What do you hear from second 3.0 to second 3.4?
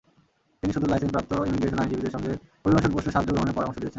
সাহায্য